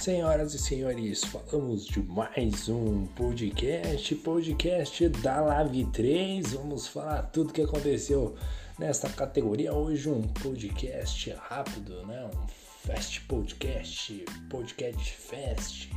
Senhoras 0.00 0.54
e 0.54 0.58
senhores, 0.58 1.22
falamos 1.24 1.84
de 1.84 2.00
mais 2.00 2.70
um 2.70 3.04
podcast, 3.08 4.14
podcast 4.14 5.06
da 5.10 5.42
Live 5.42 5.84
3. 5.92 6.54
Vamos 6.54 6.88
falar 6.88 7.24
tudo 7.24 7.52
que 7.52 7.60
aconteceu 7.60 8.34
nesta 8.78 9.10
categoria. 9.10 9.74
Hoje 9.74 10.08
um 10.08 10.22
podcast 10.22 11.30
rápido, 11.32 12.06
né? 12.06 12.24
Um 12.24 12.46
fast 12.82 13.20
podcast, 13.26 14.24
podcast 14.48 15.16
fast. 15.16 15.90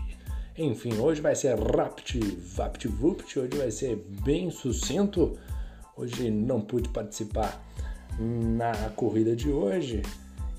Enfim, 0.57 0.97
hoje 0.97 1.21
vai 1.21 1.33
ser 1.33 1.57
rapt, 1.57 2.19
vapt, 2.57 2.89
vupt. 2.89 3.39
Hoje 3.39 3.57
vai 3.57 3.71
ser 3.71 3.95
bem 4.25 4.51
sucinto. 4.51 5.39
Hoje 5.95 6.29
não 6.29 6.59
pude 6.59 6.89
participar 6.89 7.65
na 8.19 8.89
corrida 8.97 9.33
de 9.33 9.49
hoje 9.49 10.01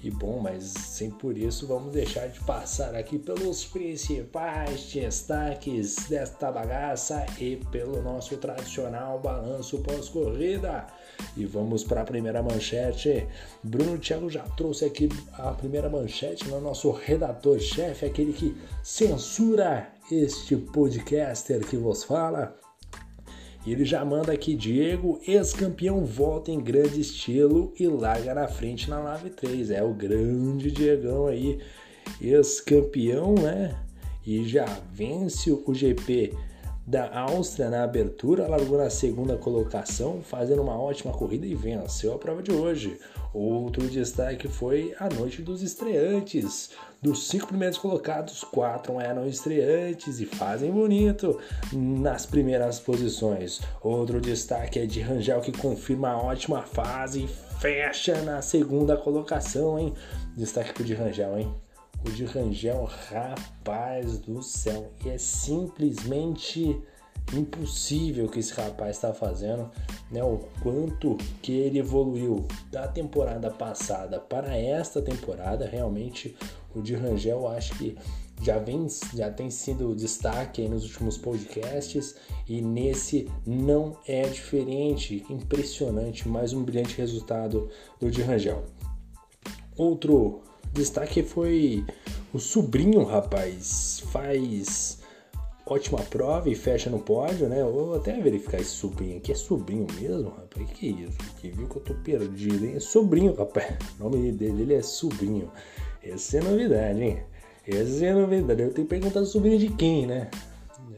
e 0.04 0.10
bom, 0.10 0.38
mas 0.38 0.64
sem 0.64 1.10
por 1.10 1.38
isso 1.38 1.66
vamos 1.66 1.94
deixar 1.94 2.28
de 2.28 2.38
passar 2.40 2.94
aqui 2.94 3.18
pelos 3.18 3.64
principais 3.64 4.92
destaques 4.92 5.96
desta 6.10 6.52
bagaça 6.52 7.24
e 7.40 7.56
pelo 7.72 8.02
nosso 8.02 8.36
tradicional 8.36 9.18
balanço 9.18 9.78
pós-corrida. 9.78 10.86
E 11.34 11.46
vamos 11.46 11.84
para 11.84 12.02
a 12.02 12.04
primeira 12.04 12.42
manchete. 12.42 13.26
Bruno 13.62 13.98
Thiago 13.98 14.28
já 14.28 14.42
trouxe 14.42 14.84
aqui 14.84 15.08
a 15.32 15.52
primeira 15.52 15.88
manchete 15.88 16.46
no 16.48 16.60
nosso 16.60 16.90
redator-chefe, 16.90 18.04
aquele 18.04 18.34
que 18.34 18.54
censura 18.82 19.88
este 20.12 20.54
podcaster 20.54 21.66
que 21.66 21.78
vos 21.78 22.04
fala. 22.04 22.54
E 23.66 23.72
ele 23.72 23.84
já 23.84 24.04
manda 24.04 24.32
aqui, 24.32 24.54
Diego, 24.54 25.20
ex-campeão, 25.26 26.04
volta 26.04 26.50
em 26.50 26.60
grande 26.60 27.00
estilo 27.00 27.72
e 27.78 27.86
larga 27.86 28.34
na 28.34 28.46
frente 28.46 28.90
na 28.90 28.98
Live 28.98 29.30
3. 29.30 29.70
É 29.70 29.82
o 29.82 29.94
grande 29.94 30.70
Diegão 30.70 31.26
aí, 31.26 31.58
ex-campeão, 32.20 33.34
né? 33.34 33.74
E 34.26 34.46
já 34.46 34.66
vence 34.92 35.50
o 35.50 35.72
GP 35.72 36.34
da 36.86 37.18
Áustria 37.18 37.70
na 37.70 37.82
abertura, 37.82 38.46
largou 38.46 38.76
na 38.76 38.90
segunda 38.90 39.36
colocação, 39.36 40.20
fazendo 40.22 40.62
uma 40.62 40.78
ótima 40.78 41.12
corrida 41.12 41.46
e 41.46 41.54
venceu 41.54 42.14
a 42.14 42.18
prova 42.18 42.42
de 42.42 42.52
hoje. 42.52 42.98
Outro 43.32 43.88
destaque 43.88 44.48
foi 44.48 44.94
a 45.00 45.08
noite 45.08 45.40
dos 45.40 45.62
estreantes. 45.62 46.70
Dos 47.00 47.28
cinco 47.28 47.48
primeiros 47.48 47.78
colocados, 47.78 48.44
quatro 48.44 49.00
eram 49.00 49.26
estreantes 49.26 50.20
e 50.20 50.26
fazem 50.26 50.70
bonito 50.70 51.38
nas 51.72 52.26
primeiras 52.26 52.78
posições. 52.78 53.60
Outro 53.82 54.20
destaque 54.20 54.78
é 54.78 54.86
de 54.86 55.00
Rangel 55.00 55.40
que 55.40 55.52
confirma 55.52 56.10
a 56.10 56.22
ótima 56.22 56.62
fase 56.62 57.24
e 57.24 57.28
fecha 57.60 58.20
na 58.22 58.42
segunda 58.42 58.96
colocação, 58.96 59.78
hein? 59.78 59.94
Destaque 60.36 60.72
pro 60.72 60.84
de 60.84 60.94
Rangel, 60.94 61.38
hein? 61.38 61.54
O 62.06 62.10
de 62.10 62.24
Rangel, 62.24 62.84
rapaz 63.10 64.18
do 64.18 64.42
céu, 64.42 64.92
é 65.06 65.16
simplesmente 65.16 66.80
impossível 67.32 68.28
que 68.28 68.38
esse 68.38 68.52
rapaz 68.52 68.96
está 68.96 69.14
fazendo, 69.14 69.70
né? 70.10 70.22
O 70.22 70.40
quanto 70.62 71.16
que 71.40 71.52
ele 71.52 71.78
evoluiu 71.78 72.46
da 72.70 72.86
temporada 72.86 73.50
passada 73.50 74.20
para 74.20 74.56
esta 74.56 75.00
temporada, 75.00 75.66
realmente 75.66 76.36
o 76.74 76.82
de 76.82 76.94
Rangel 76.94 77.48
acho 77.48 77.76
que 77.78 77.96
já 78.42 78.58
vem, 78.58 78.86
já 79.14 79.30
tem 79.30 79.50
sido 79.50 79.94
destaque 79.94 80.68
nos 80.68 80.84
últimos 80.84 81.16
podcasts 81.16 82.16
e 82.46 82.60
nesse 82.60 83.30
não 83.46 83.96
é 84.06 84.22
diferente, 84.22 85.24
impressionante, 85.30 86.28
mais 86.28 86.52
um 86.52 86.62
brilhante 86.62 86.96
resultado 86.96 87.70
do 87.98 88.10
de 88.10 88.20
Rangel. 88.22 88.64
Outro 89.76 90.42
destaque 90.74 91.22
foi 91.22 91.84
o 92.32 92.38
sobrinho, 92.38 93.04
rapaz, 93.04 94.02
faz 94.10 94.98
ótima 95.66 95.98
prova 96.00 96.50
e 96.50 96.54
fecha 96.54 96.90
no 96.90 96.98
pódio, 96.98 97.48
né? 97.48 97.62
Vou 97.62 97.94
até 97.96 98.20
verificar 98.20 98.60
esse 98.60 98.72
sobrinho 98.72 99.16
aqui. 99.16 99.32
É 99.32 99.34
sobrinho 99.34 99.86
mesmo, 99.98 100.30
rapaz? 100.30 100.70
Que 100.72 100.88
isso? 100.88 101.18
Que 101.40 101.50
viu 101.50 101.68
que 101.68 101.76
eu 101.76 101.82
tô 101.82 101.94
perdido, 101.94 102.66
hein? 102.66 102.74
É 102.76 102.80
sobrinho, 102.80 103.34
rapaz. 103.34 103.74
O 103.98 104.04
nome 104.04 104.32
dele 104.32 104.62
ele 104.62 104.74
é 104.74 104.82
sobrinho. 104.82 105.50
Essa 106.02 106.38
é 106.38 106.40
novidade, 106.42 107.02
hein? 107.02 107.22
Essa 107.66 108.06
é 108.06 108.14
novidade. 108.14 108.62
Eu 108.62 108.74
tenho 108.74 108.86
que 108.86 108.94
perguntar 108.94 109.24
sobrinho 109.24 109.58
de 109.58 109.68
quem, 109.68 110.06
né? 110.06 110.28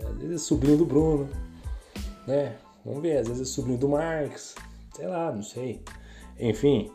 Às 0.05 0.17
vezes 0.17 0.35
é 0.35 0.39
sobrinho 0.39 0.79
do 0.79 0.87
Bruno, 0.87 1.29
né? 2.27 2.57
Vamos 2.85 3.03
ver, 3.03 3.19
às 3.19 3.29
vezes 3.29 3.43
é 3.43 3.53
sobrinho 3.53 3.79
do 3.79 3.89
Marx. 3.89 4.55
Sei 4.95 5.07
lá, 5.07 5.31
não 5.31 5.43
sei. 5.43 5.83
Enfim, 6.39 6.91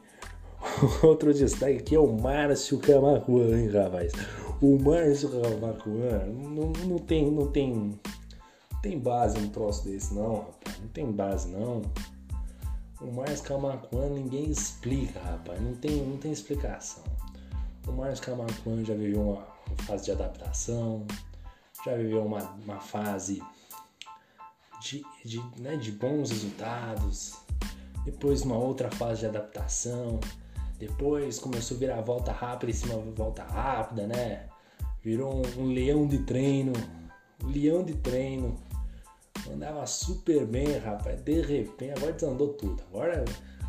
outro 1.04 1.34
destaque 1.34 1.78
aqui 1.78 1.96
é 1.96 2.00
o 2.00 2.08
Márcio 2.08 2.80
Camacuã, 2.80 3.58
hein, 3.58 3.70
rapaz? 3.70 4.12
O 4.62 4.78
Márcio 4.78 5.30
Camacuã 5.30 6.26
não, 6.28 6.72
não 6.88 6.98
tem, 7.00 7.32
não 7.32 7.48
tem, 7.48 8.00
tem 8.82 9.00
base 9.00 9.38
um 9.40 9.50
troço 9.50 9.86
desse, 9.86 10.14
não, 10.14 10.36
rapaz. 10.36 10.80
Não 10.80 10.88
tem 10.90 11.12
base, 11.12 11.50
não. 11.50 11.82
O 13.02 13.12
Márcio 13.12 13.44
Camacuã 13.44 14.10
ninguém 14.10 14.50
explica, 14.50 15.20
rapaz. 15.20 15.60
Não 15.62 15.74
tem, 15.76 16.04
não 16.04 16.18
tem 16.18 16.32
explicação. 16.32 17.04
O 17.88 17.92
Márcio 17.92 18.24
Camacuã 18.26 18.84
já 18.86 18.94
viveu 18.94 19.22
uma 19.22 19.48
fase 19.86 20.06
de 20.06 20.12
adaptação, 20.12 21.06
já 21.84 21.96
viveu 21.96 22.24
uma, 22.24 22.44
uma 22.64 22.80
fase 22.80 23.42
de, 24.82 25.04
de, 25.26 25.42
né, 25.60 25.76
de 25.78 25.92
bons 25.92 26.30
resultados, 26.30 27.38
depois 28.06 28.44
uma 28.44 28.58
outra 28.58 28.90
fase 28.92 29.22
de 29.22 29.26
adaptação, 29.28 30.20
depois 30.82 31.38
começou 31.38 31.78
a 31.78 31.80
virar 31.80 32.02
volta 32.02 32.32
rápida 32.32 32.72
em 32.72 32.74
cima 32.74 32.96
volta 33.16 33.44
rápida, 33.44 34.08
né? 34.08 34.48
Virou 35.04 35.36
um, 35.36 35.62
um 35.62 35.66
leão 35.68 36.08
de 36.08 36.18
treino, 36.24 36.74
um 37.44 37.50
leão 37.50 37.84
de 37.84 37.94
treino. 37.94 38.56
Andava 39.54 39.86
super 39.86 40.44
bem, 40.48 40.80
rapaz. 40.80 41.22
De 41.22 41.40
repente, 41.40 41.92
agora 41.96 42.14
desandou 42.14 42.50
tudo. 42.54 42.82
Agora, 42.90 43.24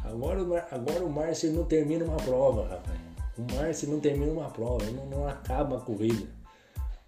agora, 0.04 0.66
agora 0.70 1.04
o 1.04 1.12
Márcio 1.12 1.52
não 1.52 1.64
termina 1.66 2.02
uma 2.02 2.16
prova, 2.16 2.66
rapaz. 2.66 2.98
O 3.36 3.56
Márcio 3.56 3.90
não 3.90 4.00
termina 4.00 4.32
uma 4.32 4.48
prova, 4.48 4.82
não, 4.86 5.04
não 5.04 5.28
acaba 5.28 5.76
a 5.76 5.80
corrida. 5.80 6.26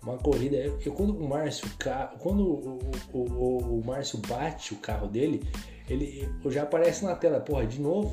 Uma 0.02 0.18
corrida. 0.18 0.56
Eu, 0.56 0.78
eu 0.84 0.92
quando 0.92 1.16
o 1.16 1.26
Márcio 1.26 1.66
quando 2.18 2.44
o, 2.44 2.78
o, 3.10 3.18
o, 3.18 3.78
o 3.78 3.84
Márcio 3.86 4.18
bate 4.28 4.74
o 4.74 4.78
carro 4.78 5.06
dele, 5.06 5.42
ele 5.88 6.30
já 6.50 6.64
aparece 6.64 7.06
na 7.06 7.16
tela, 7.16 7.40
porra, 7.40 7.66
de 7.66 7.80
novo. 7.80 8.12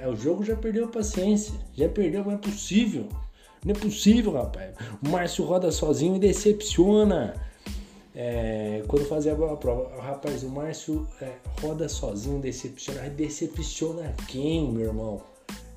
É, 0.00 0.08
o 0.08 0.16
jogo 0.16 0.44
já 0.44 0.56
perdeu 0.56 0.86
a 0.86 0.88
paciência, 0.88 1.54
já 1.74 1.88
perdeu, 1.88 2.24
não 2.24 2.32
é 2.32 2.36
possível. 2.36 3.08
Não 3.64 3.72
é 3.72 3.78
possível, 3.78 4.32
rapaz. 4.32 4.74
O 5.04 5.08
Márcio 5.08 5.44
roda 5.44 5.70
sozinho 5.70 6.16
e 6.16 6.18
decepciona. 6.18 7.34
É, 8.14 8.82
quando 8.88 9.06
fazia 9.06 9.32
a 9.32 9.56
prova, 9.56 10.02
rapaz, 10.02 10.42
o 10.42 10.48
Márcio 10.48 11.06
é, 11.20 11.32
roda 11.60 11.88
sozinho, 11.88 12.40
decepciona. 12.40 13.08
Decepciona 13.10 14.14
quem, 14.28 14.72
meu 14.72 14.86
irmão? 14.86 15.22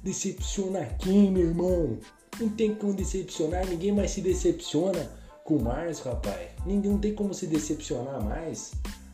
Decepciona 0.02 0.86
quem, 1.00 1.32
meu 1.32 1.48
irmão? 1.48 1.98
Não 2.40 2.50
tem 2.50 2.74
como 2.74 2.94
decepcionar, 2.94 3.66
ninguém 3.68 3.92
mais 3.92 4.12
se 4.12 4.22
decepciona 4.22 5.10
com 5.44 5.58
o 5.58 5.64
Márcio, 5.64 6.06
rapaz. 6.06 6.50
Ninguém 6.66 6.92
não 6.92 7.00
tem 7.00 7.14
como 7.14 7.34
se 7.34 7.48
decepcionar 7.48 8.22
mais. 8.24 8.74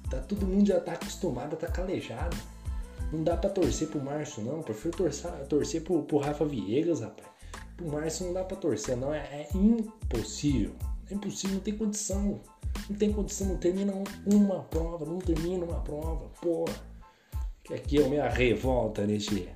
Tá, 0.09 0.17
todo 0.17 0.47
mundo 0.47 0.67
já 0.67 0.79
tá 0.79 0.93
acostumado, 0.93 1.55
tá 1.55 1.67
calejado. 1.67 2.35
Não 3.11 3.23
dá 3.23 3.35
pra 3.35 3.49
torcer 3.49 3.89
pro 3.89 4.01
Márcio, 4.01 4.43
não. 4.43 4.61
Prefiro 4.61 4.95
torcer, 4.95 5.31
torcer 5.47 5.83
pro, 5.83 6.03
pro 6.03 6.17
Rafa 6.17 6.45
Viegas, 6.45 7.01
rapaz. 7.01 7.27
Pro 7.75 7.87
Márcio 7.87 8.27
não 8.27 8.33
dá 8.33 8.43
pra 8.43 8.55
torcer, 8.55 8.95
não. 8.95 9.13
É, 9.13 9.19
é 9.19 9.47
impossível. 9.53 10.73
É 11.09 11.13
impossível, 11.13 11.55
não 11.55 11.63
tem 11.63 11.77
condição. 11.77 12.39
Não 12.89 12.95
tem 12.97 13.11
condição, 13.11 13.47
não 13.47 13.57
termina 13.57 13.93
uma 14.25 14.61
prova, 14.63 15.05
não 15.05 15.19
termina 15.19 15.65
uma 15.65 15.81
prova. 15.81 16.29
Porra. 16.41 16.73
Que 17.63 17.73
aqui 17.73 18.01
é 18.01 18.05
a 18.05 18.09
minha 18.09 18.29
revolta 18.29 19.05
neste, 19.05 19.49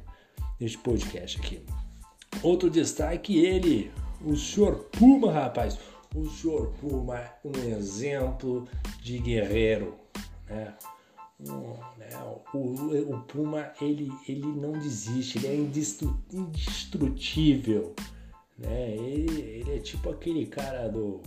neste 0.60 0.78
podcast 0.78 1.40
aqui. 1.40 1.66
Outro 2.44 2.70
destaque, 2.70 3.40
ele, 3.40 3.92
o 4.24 4.36
senhor 4.36 4.90
Puma, 4.92 5.32
rapaz. 5.32 5.80
O 6.14 6.30
senhor 6.30 6.72
Puma, 6.80 7.22
um 7.44 7.58
exemplo 7.70 8.68
de 9.02 9.18
guerreiro, 9.20 9.96
né? 10.50 10.74
Né, 11.40 12.10
o, 12.54 12.58
o, 12.58 13.22
Puma 13.28 13.72
ele, 13.82 14.12
ele 14.28 14.48
não 14.48 14.72
desiste, 14.74 15.38
ele 15.38 15.48
é 15.48 15.56
indestrutível. 16.34 17.94
Né? 18.58 18.96
Ele, 18.96 19.42
ele 19.42 19.76
é 19.76 19.80
tipo 19.80 20.10
aquele 20.10 20.46
cara 20.46 20.88
do, 20.88 21.22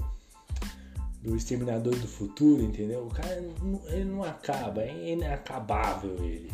do 1.23 1.37
Exterminador 1.37 1.95
do 1.97 2.09
Futuro, 2.09 2.63
entendeu? 2.63 3.07
O 3.07 3.11
cara 3.11 3.45
ele 3.89 4.05
não 4.05 4.25
acaba, 4.25 4.83
é 4.83 5.13
inacabável 5.13 6.17
ele. 6.25 6.51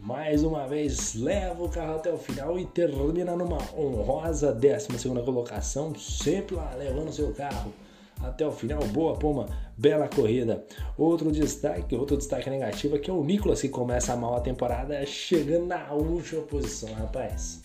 Mais 0.00 0.42
uma 0.42 0.66
vez 0.66 1.14
leva 1.14 1.62
o 1.62 1.68
carro 1.68 1.96
até 1.96 2.12
o 2.12 2.18
final 2.18 2.58
e 2.58 2.66
termina 2.66 3.36
numa 3.36 3.58
honrosa 3.76 4.52
12 4.52 4.98
segunda 4.98 5.22
colocação, 5.22 5.94
sempre 5.94 6.56
lá 6.56 6.74
levando 6.74 7.12
seu 7.12 7.32
carro 7.32 7.72
até 8.22 8.46
o 8.46 8.52
final. 8.52 8.82
Boa, 8.88 9.14
Puma, 9.14 9.46
bela 9.76 10.08
corrida. 10.08 10.64
Outro 10.96 11.30
destaque, 11.30 11.94
outro 11.94 12.16
destaque 12.16 12.48
negativo 12.48 12.96
é 12.96 12.98
que 12.98 13.10
o 13.10 13.24
Nicolas 13.24 13.60
que 13.60 13.68
começa 13.68 14.16
mal 14.16 14.36
a 14.36 14.40
temporada, 14.40 15.04
chegando 15.06 15.66
na 15.66 15.92
última 15.92 16.42
posição, 16.42 16.92
rapaz. 16.94 17.62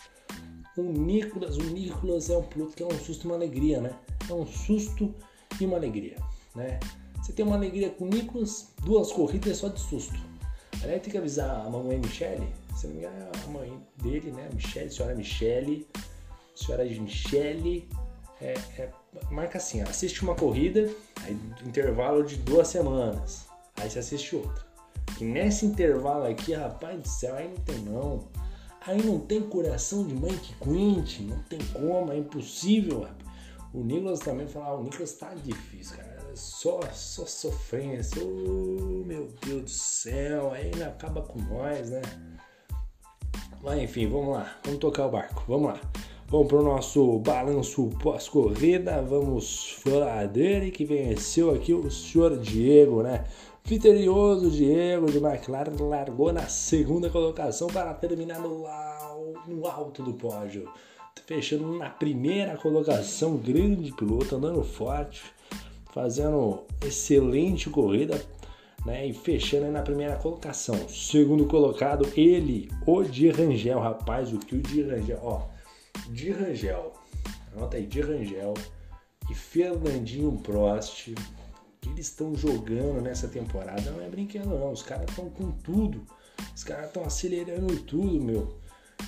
O 0.78 0.84
Nicolas, 0.84 1.58
o 1.58 1.64
Nicolas 1.64 2.30
é 2.30 2.38
um 2.38 2.44
piloto 2.44 2.76
que 2.76 2.84
é 2.84 2.86
um 2.86 3.00
susto 3.00 3.26
e 3.26 3.28
uma 3.28 3.36
alegria, 3.36 3.82
né? 3.82 3.92
é 4.30 4.34
um 4.34 4.46
susto 4.46 5.14
e 5.60 5.66
uma 5.66 5.78
alegria, 5.78 6.18
né? 6.56 6.80
Você 7.22 7.34
tem 7.34 7.46
uma 7.46 7.56
alegria 7.56 7.90
com 7.90 8.06
o 8.06 8.08
Nicolas, 8.08 8.74
duas 8.84 9.12
corridas 9.12 9.58
só 9.58 9.68
de 9.70 9.80
susto. 9.80 10.18
Aliás, 10.84 11.02
tem 11.02 11.12
que 11.12 11.18
avisar 11.18 11.66
a 11.66 11.70
mamãe 11.70 11.98
Michele, 11.98 12.48
se 12.76 12.88
não 12.88 12.94
me 12.94 13.00
engano 13.00 13.16
é 13.18 13.44
a 13.44 13.48
mãe 13.48 13.80
dele, 13.98 14.32
né? 14.32 14.50
Michele, 14.54 14.92
senhora 14.92 15.16
Michele, 15.16 15.88
senhora 16.56 16.84
Michele, 16.86 17.90
é, 18.42 18.54
é, 18.78 18.92
marca 19.32 19.58
assim, 19.58 19.82
assiste 19.82 20.24
uma 20.24 20.36
corrida, 20.36 20.90
aí 21.24 21.38
intervalo 21.66 22.24
de 22.24 22.38
duas 22.38 22.68
semanas, 22.68 23.48
aí 23.76 23.90
você 23.90 24.00
assiste 24.00 24.36
outra. 24.36 24.66
E 25.20 25.24
nesse 25.24 25.66
intervalo 25.66 26.26
aqui, 26.26 26.54
rapaz 26.54 27.00
do 27.00 27.08
céu, 27.08 27.36
aí 27.36 27.48
não 27.48 27.58
tem 27.58 27.80
não. 27.80 28.28
Aí 28.86 29.04
não 29.04 29.20
tem 29.20 29.42
coração 29.42 30.06
de 30.06 30.14
mãe 30.14 30.36
que 30.38 30.54
aguente, 30.62 31.22
não 31.24 31.42
tem 31.44 31.60
como, 31.74 32.12
é 32.12 32.18
impossível, 32.18 33.02
rapaz. 33.02 33.28
O 33.74 33.84
Nicolas 33.84 34.20
também 34.20 34.48
falou, 34.48 34.68
ah, 34.68 34.80
o 34.80 34.84
Nicolas 34.84 35.14
tá 35.14 35.34
difícil, 35.34 35.98
cara. 35.98 36.18
Só, 36.36 36.82
só 36.94 37.26
sofrência. 37.26 38.22
Oh, 38.24 39.04
meu 39.06 39.28
Deus 39.46 39.64
do 39.64 39.70
céu, 39.70 40.52
aí 40.52 40.68
ele 40.68 40.84
acaba 40.84 41.22
com 41.22 41.40
nós, 41.40 41.90
né? 41.90 42.02
Mas 43.62 43.82
enfim, 43.82 44.08
vamos 44.08 44.36
lá, 44.36 44.58
vamos 44.64 44.80
tocar 44.80 45.08
o 45.08 45.12
barco, 45.12 45.44
vamos 45.48 45.74
lá. 45.74 45.82
Vamos 46.30 46.48
para 46.48 46.58
o 46.58 46.64
nosso 46.64 47.20
balanço 47.20 47.90
pós-corrida. 48.04 49.02
Vamos 49.02 49.78
falar 49.82 50.28
dele 50.28 50.72
que 50.72 50.84
venceu 50.84 51.56
aqui 51.56 51.74
o 51.74 51.90
senhor 51.90 52.38
Diego, 52.38 53.02
né? 53.02 53.24
Vitorioso 53.64 54.52
Diego 54.52 55.10
de 55.10 55.20
McLaren 55.20 55.78
largou 55.80 56.34
na 56.34 56.50
segunda 56.50 57.10
colocação 57.10 57.68
para 57.70 57.94
terminar 57.94 58.42
no, 58.42 58.66
no 59.48 59.68
alto 59.68 60.04
do 60.04 60.14
pódio. 60.16 60.70
Fechando 61.26 61.78
na 61.78 61.90
primeira 61.90 62.58
colocação, 62.58 63.38
grande 63.38 63.94
piloto, 63.94 64.36
andando 64.36 64.62
forte, 64.66 65.24
fazendo 65.94 66.66
excelente 66.86 67.70
corrida, 67.70 68.22
né? 68.86 69.08
E 69.08 69.14
fechando 69.14 69.72
na 69.72 69.82
primeira 69.82 70.18
colocação. 70.18 70.90
Segundo 70.90 71.46
colocado, 71.46 72.06
ele, 72.18 72.70
o 72.86 73.02
Di 73.02 73.30
Rangel, 73.30 73.80
rapaz, 73.80 74.34
o 74.34 74.40
que 74.40 74.56
o 74.58 74.62
Di 74.62 74.84
Rangel, 74.84 75.22
ó, 75.24 75.57
Di 76.10 76.32
Rangel, 76.32 76.94
anota 77.54 77.78
aí, 77.78 77.86
Di 77.86 78.02
Rangel 78.02 78.54
e 79.30 79.36
Fernandinho 79.36 80.32
Prost 80.40 81.14
que 81.82 81.90
eles 81.90 82.08
estão 82.08 82.36
jogando 82.36 83.02
nessa 83.02 83.28
temporada 83.28 83.92
não 83.92 84.02
é 84.02 84.10
brinquedo 84.10 84.48
não. 84.48 84.72
Os 84.72 84.84
caras 84.84 85.10
estão 85.10 85.30
com 85.30 85.52
tudo. 85.52 86.06
Os 86.56 86.64
caras 86.64 86.88
estão 86.88 87.04
acelerando 87.04 87.78
tudo, 87.84 88.22
meu. 88.22 88.58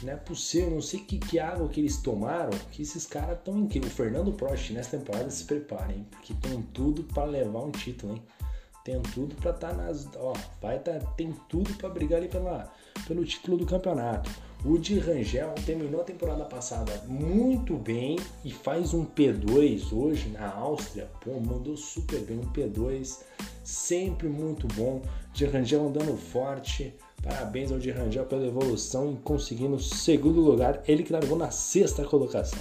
Não 0.04 0.14
é 0.14 0.16
possível, 0.16 0.72
não 0.72 0.82
sei 0.82 1.00
que, 1.00 1.18
que 1.20 1.40
água 1.40 1.68
que 1.68 1.80
eles 1.80 1.98
tomaram, 1.98 2.52
que 2.72 2.82
esses 2.82 3.06
caras 3.06 3.38
estão 3.38 3.58
incríveis. 3.58 3.92
O 3.92 3.96
Fernando 3.96 4.32
Prost 4.34 4.72
nessa 4.72 4.98
temporada 4.98 5.30
se 5.30 5.44
preparem, 5.46 6.06
porque 6.12 6.34
tem 6.36 6.62
tudo 6.62 7.04
para 7.04 7.26
levar 7.26 7.64
um 7.64 7.72
título, 7.72 8.14
hein? 8.14 8.24
Tem 8.90 9.00
tudo 9.14 9.36
para 9.36 9.52
estar 9.52 9.70
tá 9.70 9.74
nas, 9.76 10.10
ó, 10.18 10.34
vai 10.60 10.80
tá, 10.80 10.94
tem 11.16 11.32
tudo 11.48 11.72
para 11.76 11.90
brigar 11.90 12.18
ali 12.18 12.28
pela, 12.28 12.74
pelo 13.08 13.24
título 13.24 13.56
do 13.56 13.64
campeonato. 13.64 14.32
O 14.66 14.80
de 14.80 14.98
Rangel 14.98 15.54
terminou 15.64 16.02
a 16.02 16.04
temporada 16.04 16.44
passada 16.44 17.00
muito 17.08 17.78
bem 17.78 18.18
e 18.44 18.50
faz 18.52 18.92
um 18.92 19.06
P2 19.06 19.94
hoje 19.94 20.30
na 20.30 20.52
Áustria. 20.52 21.08
Pô, 21.24 21.40
mandou 21.40 21.78
super 21.78 22.20
bem. 22.22 22.40
Um 22.40 22.52
P2 22.52 23.20
sempre 23.64 24.28
muito 24.28 24.68
bom. 24.74 25.04
De 25.34 25.46
Rangel 25.46 25.88
andando 25.88 26.18
forte. 26.18 26.96
Parabéns 27.22 27.72
ao 27.72 27.78
de 27.78 27.92
Rangel 27.92 28.26
pela 28.26 28.48
evolução 28.48 29.14
e 29.14 29.18
conseguindo 29.18 29.76
o 29.76 29.80
segundo 29.80 30.42
lugar. 30.42 30.82
Ele 30.88 31.04
que 31.04 31.14
largou 31.14 31.38
na 31.38 31.52
sexta 31.52 32.04
colocação. 32.06 32.60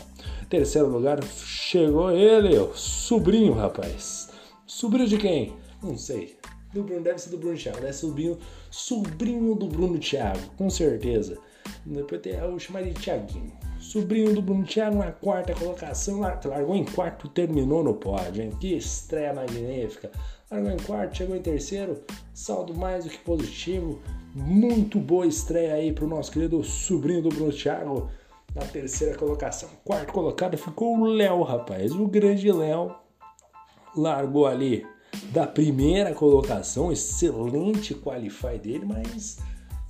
Terceiro 0.51 0.89
lugar 0.89 1.25
chegou 1.25 2.11
ele, 2.11 2.59
o 2.59 2.75
sobrinho, 2.75 3.55
rapaz. 3.55 4.29
Sobrinho 4.67 5.09
de 5.09 5.17
quem? 5.17 5.57
Não 5.83 5.97
sei. 5.97 6.37
Do 6.73 6.83
Bruno, 6.83 7.03
deve 7.03 7.19
ser 7.19 7.31
do 7.31 7.39
Bruno 7.39 7.57
Thiago. 7.57 7.81
Ser 7.81 7.93
sobrinho, 7.93 8.39
sobrinho 8.71 9.55
do 9.55 9.67
Bruno 9.67 9.99
Thiago, 9.99 10.41
com 10.57 10.69
certeza. 10.69 11.39
Depois 11.85 12.21
eu 12.27 12.59
chamar 12.59 12.83
de 12.83 12.93
Thiaguinho. 12.93 13.53
Sobrinho 13.81 14.35
do 14.35 14.43
Bruno 14.43 14.65
Thiago 14.65 14.99
na 14.99 15.13
quarta 15.13 15.55
colocação, 15.55 16.21
largou 16.21 16.75
em 16.75 16.85
quarto, 16.85 17.29
terminou 17.29 17.83
no 17.83 17.95
pódio, 17.95 18.43
hein? 18.43 18.53
Que 18.61 18.77
estreia 18.77 19.33
magnífica. 19.33 20.11
Largou 20.51 20.73
em 20.73 20.77
quarto, 20.79 21.17
chegou 21.17 21.37
em 21.37 21.43
terceiro, 21.43 22.03
saldo 22.35 22.75
mais 22.75 23.05
do 23.05 23.11
que 23.11 23.19
positivo. 23.19 24.01
Muito 24.35 24.99
boa 24.99 25.27
estreia 25.27 25.75
aí 25.75 25.93
pro 25.93 26.07
nosso 26.07 26.33
querido 26.33 26.63
sobrinho 26.65 27.23
do 27.23 27.29
Bruno 27.29 27.53
Thiago 27.53 28.11
na 28.55 28.63
terceira 28.63 29.17
colocação. 29.17 29.69
Quarto 29.85 30.13
colocado 30.13 30.57
ficou 30.59 30.99
o 30.99 31.05
Léo, 31.05 31.43
rapaz. 31.43 31.93
O 31.93 32.07
grande 32.09 32.51
Léo 32.51 32.95
largou 33.97 34.47
ali 34.47 34.85
da 35.33 35.47
primeira 35.47 36.15
colocação, 36.15 36.93
excelente 36.93 37.95
qualify 37.95 38.59
dele, 38.59 38.85
mas 38.85 39.39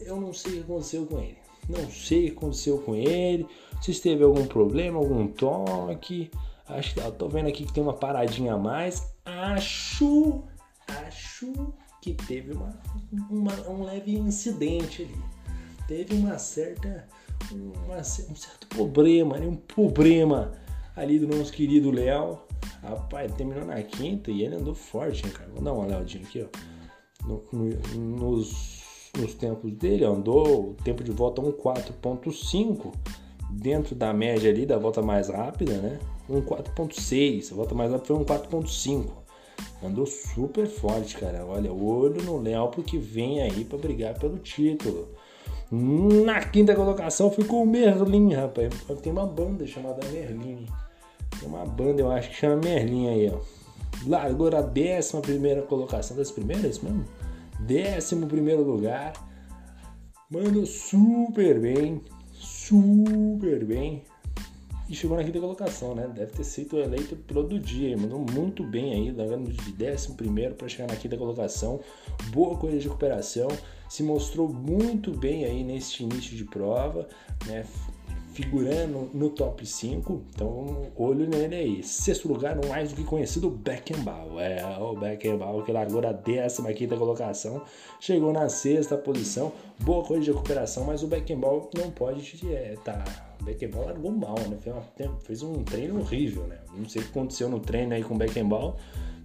eu 0.00 0.20
não 0.20 0.32
sei 0.32 0.52
o 0.52 0.54
que 0.56 0.60
aconteceu 0.60 1.06
com 1.06 1.18
ele. 1.18 1.38
Não 1.68 1.90
sei 1.90 2.18
o 2.18 2.30
que 2.30 2.36
aconteceu 2.38 2.78
com 2.78 2.94
ele, 2.94 3.46
se 3.80 3.94
teve 4.00 4.24
algum 4.24 4.46
problema, 4.46 4.98
algum 4.98 5.26
toque. 5.26 6.30
Acho 6.66 6.94
que 6.94 7.00
tô 7.12 7.28
vendo 7.28 7.48
aqui 7.48 7.64
que 7.64 7.72
tem 7.72 7.82
uma 7.82 7.94
paradinha 7.94 8.54
a 8.54 8.58
mais. 8.58 9.14
Acho, 9.24 10.42
acho 11.06 11.72
que 12.00 12.14
teve 12.14 12.52
uma, 12.52 12.78
uma 13.30 13.52
um 13.68 13.84
leve 13.84 14.16
incidente 14.16 15.02
ali. 15.02 15.18
Teve 15.86 16.14
uma 16.14 16.38
certa, 16.38 17.06
uma, 17.50 17.96
um 17.96 18.04
certo 18.36 18.66
problema, 18.68 19.38
né? 19.38 19.46
um 19.46 19.56
problema 19.56 20.52
ali 20.94 21.18
do 21.18 21.26
nosso 21.26 21.52
querido 21.52 21.90
Léo. 21.90 22.38
Rapaz, 22.82 23.26
ele 23.26 23.34
terminou 23.34 23.64
na 23.64 23.82
quinta 23.82 24.30
e 24.30 24.42
ele 24.42 24.56
andou 24.56 24.74
forte, 24.74 25.26
hein, 25.26 25.32
cara? 25.32 25.50
Vou 25.50 25.62
dar 25.62 25.72
uma 25.72 25.86
olhadinha 25.86 26.24
aqui, 26.24 26.44
ó. 26.44 27.26
No, 27.26 27.44
no, 27.52 28.26
nos 28.28 28.78
nos 29.16 29.34
tempos 29.34 29.72
dele, 29.72 30.04
andou 30.04 30.70
o 30.70 30.74
tempo 30.74 31.02
de 31.02 31.10
volta 31.10 31.40
1.4.5 31.42 32.92
dentro 33.50 33.94
da 33.94 34.12
média 34.12 34.50
ali 34.50 34.66
da 34.66 34.78
volta 34.78 35.02
mais 35.02 35.28
rápida, 35.28 35.76
né? 35.78 35.98
1.4.6, 36.30 37.52
a 37.52 37.54
volta 37.54 37.74
mais 37.74 37.90
rápida 37.90 38.14
foi 38.14 38.24
1.4.5. 38.24 39.06
Andou 39.82 40.06
super 40.06 40.66
forte, 40.66 41.16
cara. 41.16 41.44
Olha, 41.46 41.72
olho 41.72 42.22
no 42.22 42.40
Léo 42.40 42.68
porque 42.68 42.98
vem 42.98 43.42
aí 43.42 43.64
para 43.64 43.78
brigar 43.78 44.18
pelo 44.18 44.38
título. 44.38 45.08
Na 45.70 46.40
quinta 46.40 46.74
colocação 46.74 47.30
ficou 47.30 47.62
o 47.62 47.66
Merlin, 47.66 48.34
rapaz. 48.34 48.72
Tem 49.02 49.12
uma 49.12 49.26
banda 49.26 49.66
chamada 49.66 50.06
Merlin. 50.08 50.66
Tem 51.38 51.48
uma 51.48 51.64
banda, 51.64 52.00
eu 52.00 52.10
acho, 52.10 52.30
que 52.30 52.36
chama 52.36 52.56
Merlin 52.56 53.08
aí, 53.08 53.30
ó. 53.30 53.38
Largou 54.06 54.54
a 54.54 54.60
décima 54.60 55.20
primeira 55.20 55.62
colocação. 55.62 56.16
Das 56.16 56.30
primeiras 56.30 56.78
mesmo? 56.80 57.04
11 57.60 58.14
lugar. 58.62 59.12
Mano, 60.30 60.66
super 60.66 61.58
bem, 61.58 62.02
super 62.32 63.64
bem. 63.64 64.04
E 64.88 64.94
chegou 64.94 65.18
na 65.18 65.24
quinta 65.24 65.38
colocação, 65.38 65.94
né? 65.94 66.10
Deve 66.14 66.32
ter 66.32 66.44
sido 66.44 66.78
eleito 66.78 67.14
do 67.14 67.58
dia. 67.58 67.96
Mandou 67.96 68.20
muito 68.20 68.64
bem 68.64 68.92
aí, 68.94 69.10
largando 69.10 69.52
de 69.52 69.84
11 69.84 70.54
para 70.54 70.66
chegar 70.66 70.88
na 70.88 70.96
quinta 70.96 71.16
colocação. 71.16 71.80
Boa 72.30 72.56
coisa 72.56 72.78
de 72.78 72.84
recuperação. 72.84 73.48
Se 73.88 74.02
mostrou 74.02 74.48
muito 74.48 75.12
bem 75.12 75.44
aí 75.44 75.62
neste 75.62 76.04
início 76.04 76.34
de 76.34 76.44
prova, 76.44 77.06
né? 77.46 77.66
Figurando 78.38 79.10
no 79.12 79.30
top 79.30 79.66
5, 79.66 80.22
então 80.32 80.86
olho 80.94 81.28
nele 81.28 81.56
aí. 81.56 81.82
Sexto 81.82 82.28
lugar, 82.28 82.54
no 82.54 82.68
mais 82.68 82.90
do 82.90 82.94
que 82.94 83.02
conhecido 83.02 83.50
Beckenbauer. 83.50 84.40
É, 84.40 84.78
o 84.78 84.94
Beckenbauer 84.94 85.64
que 85.64 85.72
largou 85.72 86.00
da 86.00 86.14
15 86.14 86.62
colocação, 86.96 87.62
chegou 87.98 88.32
na 88.32 88.48
sexta 88.48 88.96
posição. 88.96 89.52
Boa 89.80 90.04
coisa 90.04 90.22
de 90.22 90.30
recuperação, 90.30 90.84
mas 90.84 91.02
o 91.02 91.08
Beckenbauer 91.08 91.66
não 91.76 91.90
pode 91.90 92.38
é, 92.48 92.76
tá. 92.84 93.02
O 93.40 93.44
Beckenbauer 93.44 93.88
largou 93.88 94.12
mal, 94.12 94.38
né? 94.48 94.56
Fez, 94.60 94.76
uma, 94.76 95.20
fez 95.20 95.42
um 95.42 95.64
treino 95.64 95.98
horrível, 95.98 96.44
né? 96.44 96.58
Não 96.76 96.88
sei 96.88 97.02
o 97.02 97.04
que 97.06 97.10
aconteceu 97.10 97.48
no 97.48 97.58
treino 97.58 97.92
aí 97.92 98.04
com 98.04 98.14
o 98.14 98.18
Beckenbauer 98.18 98.74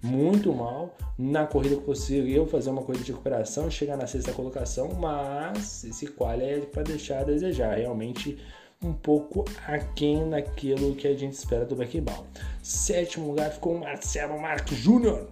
muito 0.02 0.52
mal. 0.52 0.98
Na 1.18 1.46
corrida 1.46 1.78
conseguiu 1.78 2.46
fazer 2.48 2.72
uma 2.72 2.82
corrida 2.82 3.06
de 3.06 3.12
recuperação, 3.12 3.70
chegar 3.70 3.96
na 3.96 4.08
sexta 4.08 4.34
colocação, 4.34 4.90
mas 5.00 5.84
esse 5.84 6.08
qual 6.08 6.32
é 6.32 6.60
para 6.60 6.82
deixar 6.82 7.20
a 7.20 7.24
desejar. 7.24 7.78
Realmente 7.78 8.38
um 8.86 8.94
pouco 8.94 9.46
aquém 9.68 10.30
daquilo 10.30 10.96
que 10.96 11.08
a 11.08 11.16
gente 11.16 11.34
espera 11.34 11.66
do 11.66 11.76
Beckenbauer. 11.76 12.26
Sétimo 12.62 13.28
lugar 13.28 13.52
ficou 13.52 13.76
o 13.76 13.80
Marcelo 13.80 14.40
Marques 14.40 14.78
Júnior. 14.78 15.28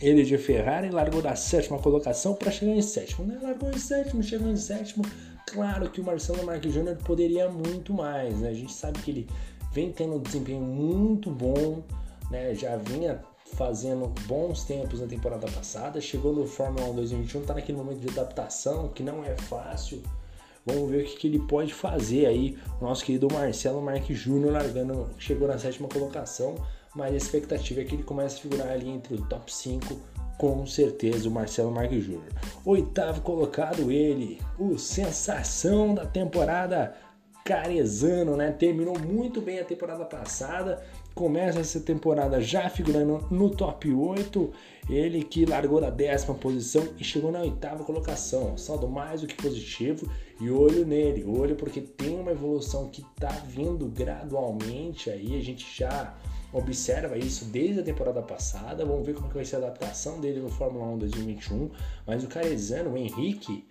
Ele 0.00 0.24
de 0.24 0.36
Ferrari 0.36 0.90
largou 0.90 1.22
da 1.22 1.34
sétima 1.34 1.78
colocação 1.78 2.34
para 2.34 2.50
chegar 2.50 2.72
em 2.72 2.82
sétimo. 2.82 3.26
Né? 3.26 3.38
Largou 3.42 3.70
em 3.70 3.78
sétimo, 3.78 4.22
chegou 4.22 4.48
em 4.48 4.56
sétimo. 4.56 5.04
Claro 5.46 5.90
que 5.90 6.00
o 6.00 6.04
Marcelo 6.04 6.44
Marques 6.44 6.72
Júnior 6.72 6.96
poderia 6.96 7.48
muito 7.48 7.94
mais. 7.94 8.38
Né? 8.40 8.50
A 8.50 8.54
gente 8.54 8.72
sabe 8.72 8.98
que 9.00 9.10
ele 9.10 9.28
vem 9.72 9.92
tendo 9.92 10.14
um 10.14 10.20
desempenho 10.20 10.60
muito 10.60 11.30
bom, 11.30 11.82
né? 12.30 12.54
já 12.54 12.76
vinha 12.76 13.22
fazendo 13.54 14.08
bons 14.26 14.64
tempos 14.64 15.00
na 15.00 15.06
temporada 15.06 15.46
passada, 15.46 16.00
chegou 16.00 16.32
no 16.32 16.46
Fórmula 16.46 16.86
1 16.90 16.94
2021, 16.96 17.40
está 17.40 17.54
naquele 17.54 17.78
momento 17.78 18.00
de 18.00 18.08
adaptação 18.08 18.88
que 18.88 19.02
não 19.02 19.24
é 19.24 19.36
fácil. 19.36 20.02
Vamos 20.66 20.90
ver 20.90 21.02
o 21.02 21.04
que, 21.04 21.16
que 21.16 21.26
ele 21.28 21.38
pode 21.38 21.72
fazer 21.72 22.26
aí. 22.26 22.58
O 22.80 22.84
nosso 22.84 23.04
querido 23.04 23.28
Marcelo 23.32 23.80
Marques 23.80 24.18
Júnior 24.18 24.52
largando, 24.52 25.08
chegou 25.16 25.46
na 25.46 25.56
sétima 25.56 25.88
colocação, 25.88 26.56
mas 26.92 27.14
a 27.14 27.16
expectativa 27.16 27.80
é 27.80 27.84
que 27.84 27.94
ele 27.94 28.02
comece 28.02 28.38
a 28.38 28.40
figurar 28.40 28.68
ali 28.68 28.88
entre 28.88 29.14
o 29.14 29.22
top 29.28 29.54
5, 29.54 29.96
com 30.36 30.66
certeza, 30.66 31.28
o 31.28 31.32
Marcelo 31.32 31.70
Marques 31.70 32.04
Júnior. 32.04 32.32
Oitavo 32.64 33.20
colocado, 33.20 33.92
ele, 33.92 34.40
o 34.58 34.76
sensação 34.76 35.94
da 35.94 36.04
temporada, 36.04 36.96
Carezano, 37.44 38.36
né? 38.36 38.50
Terminou 38.50 38.98
muito 38.98 39.40
bem 39.40 39.60
a 39.60 39.64
temporada 39.64 40.04
passada, 40.04 40.82
começa 41.16 41.60
essa 41.60 41.80
temporada 41.80 42.42
já 42.42 42.68
figurando 42.68 43.26
no 43.30 43.48
top 43.48 43.90
8. 43.90 44.52
Ele 44.88 45.24
que 45.24 45.46
largou 45.46 45.80
da 45.80 45.88
décima 45.88 46.34
posição 46.34 46.86
e 46.98 47.02
chegou 47.02 47.32
na 47.32 47.40
oitava 47.40 47.82
colocação. 47.84 48.56
Saldo 48.58 48.86
mais 48.86 49.22
do 49.22 49.26
que 49.26 49.34
positivo 49.34 50.08
e 50.38 50.50
olho 50.50 50.84
nele, 50.84 51.24
olho 51.24 51.56
porque 51.56 51.80
tem 51.80 52.20
uma 52.20 52.32
evolução 52.32 52.90
que 52.90 53.02
tá 53.18 53.30
vindo 53.48 53.86
gradualmente 53.86 55.08
aí. 55.08 55.38
A 55.38 55.42
gente 55.42 55.66
já 55.74 56.14
observa 56.52 57.16
isso 57.16 57.46
desde 57.46 57.80
a 57.80 57.82
temporada 57.82 58.20
passada. 58.20 58.84
Vamos 58.84 59.06
ver 59.06 59.14
como 59.14 59.28
que 59.28 59.36
vai 59.36 59.44
ser 59.44 59.56
a 59.56 59.60
adaptação 59.60 60.20
dele 60.20 60.40
no 60.40 60.50
Fórmula 60.50 60.84
1 60.84 60.98
2021. 60.98 61.70
Mas 62.06 62.24
o 62.24 62.28
Carezano, 62.28 62.90
o 62.90 62.96
Henrique, 62.98 63.64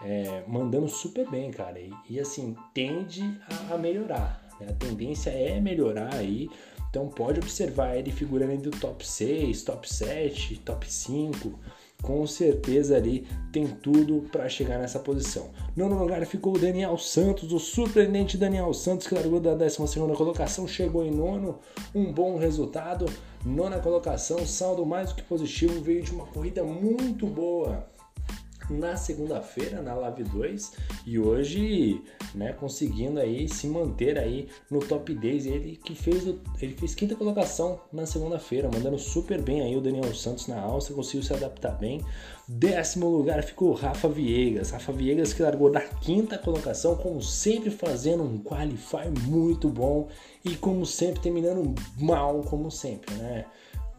é, 0.00 0.44
mandando 0.46 0.88
super 0.88 1.28
bem, 1.28 1.50
cara. 1.50 1.80
E, 1.80 1.92
e 2.08 2.20
assim, 2.20 2.56
tende 2.72 3.22
a, 3.68 3.74
a 3.74 3.76
melhorar. 3.78 4.40
Né? 4.60 4.68
A 4.70 4.72
tendência 4.72 5.30
é 5.30 5.60
melhorar 5.60 6.14
aí. 6.14 6.48
Então 6.92 7.08
pode 7.08 7.40
observar 7.40 7.96
ele 7.96 8.12
figurando 8.12 8.52
entre 8.52 8.68
o 8.68 8.70
top 8.70 9.08
6, 9.08 9.62
top 9.62 9.90
7, 9.90 10.58
top 10.58 10.92
5. 10.92 11.58
Com 12.02 12.26
certeza 12.26 12.98
ali 12.98 13.26
tem 13.50 13.66
tudo 13.66 14.28
para 14.30 14.46
chegar 14.46 14.78
nessa 14.78 14.98
posição. 14.98 15.48
Nono 15.74 15.98
lugar 15.98 16.26
ficou 16.26 16.54
o 16.54 16.58
Daniel 16.58 16.98
Santos, 16.98 17.50
o 17.50 17.58
surpreendente 17.58 18.36
Daniel 18.36 18.74
Santos, 18.74 19.06
que 19.06 19.14
largou 19.14 19.40
da 19.40 19.54
12 19.54 19.78
colocação, 20.14 20.68
chegou 20.68 21.02
em 21.02 21.10
nono, 21.10 21.60
um 21.94 22.12
bom 22.12 22.36
resultado. 22.36 23.06
Nona 23.42 23.78
colocação, 23.78 24.46
saldo 24.46 24.84
mais 24.84 25.08
do 25.08 25.14
que 25.14 25.22
positivo, 25.22 25.80
veio 25.80 26.02
de 26.02 26.12
uma 26.12 26.26
corrida 26.26 26.62
muito 26.62 27.26
boa 27.26 27.90
na 28.70 28.96
segunda-feira 28.96 29.82
na 29.82 29.94
Live 29.94 30.24
2 30.24 30.72
e 31.06 31.18
hoje, 31.18 32.02
né, 32.34 32.52
conseguindo 32.52 33.20
aí 33.20 33.48
se 33.48 33.66
manter 33.66 34.18
aí 34.18 34.48
no 34.70 34.80
top 34.80 35.14
10, 35.14 35.46
ele 35.46 35.76
que 35.76 35.94
fez 35.94 36.26
ele 36.60 36.74
fez 36.74 36.94
quinta 36.94 37.14
colocação 37.14 37.80
na 37.92 38.06
segunda-feira, 38.06 38.70
mandando 38.72 38.98
super 38.98 39.40
bem 39.40 39.62
aí 39.62 39.76
o 39.76 39.80
Daniel 39.80 40.14
Santos 40.14 40.46
na 40.46 40.60
Áustria, 40.60 40.96
conseguiu 40.96 41.22
se 41.22 41.32
adaptar 41.32 41.72
bem. 41.72 42.00
Décimo 42.48 43.08
lugar 43.08 43.42
ficou 43.42 43.70
o 43.70 43.74
Rafa 43.74 44.08
Viegas. 44.08 44.70
Rafa 44.70 44.92
Viegas 44.92 45.32
que 45.32 45.42
largou 45.42 45.70
da 45.70 45.80
quinta 45.80 46.36
colocação, 46.36 46.96
como 46.96 47.22
sempre 47.22 47.70
fazendo 47.70 48.22
um 48.22 48.38
qualify 48.42 49.08
muito 49.26 49.68
bom 49.68 50.08
e 50.44 50.56
como 50.56 50.84
sempre 50.84 51.20
terminando 51.22 51.74
mal 51.98 52.42
como 52.42 52.70
sempre, 52.70 53.14
né? 53.14 53.46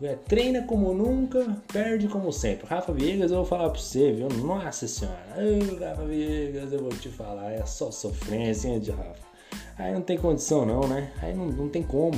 É, 0.04 0.16
treina 0.16 0.64
como 0.64 0.94
nunca, 0.94 1.58
perde 1.72 2.10
como 2.10 2.30
sempre. 2.34 2.68
Rafa 2.68 2.92
Viegas, 2.92 3.32
eu 3.32 3.38
vou 3.38 3.46
falar 3.46 3.70
pra 3.70 3.80
você, 3.80 4.12
viu? 4.12 4.28
Nossa 4.28 4.86
senhora, 4.86 5.18
Ô, 5.38 5.80
Rafa 5.80 6.04
Viegas, 6.04 6.74
eu 6.74 6.80
vou 6.80 6.90
te 6.90 7.08
falar, 7.08 7.52
é 7.52 7.66
só 7.66 7.90
sofrência, 7.90 8.82
de 8.82 8.92
Rafa. 8.92 9.24
Aí 9.78 9.94
não 9.94 10.02
tem 10.02 10.18
condição, 10.18 10.66
não, 10.66 10.88
né? 10.90 11.14
Aí 11.22 11.34
não, 11.34 11.46
não 11.46 11.70
tem 11.70 11.82
como. 11.82 12.18